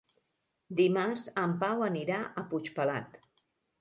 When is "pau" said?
1.65-1.85